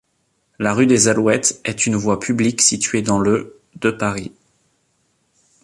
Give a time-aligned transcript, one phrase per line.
[0.57, 4.31] La rue des Alouettes est une voie publique située dans le de Paris.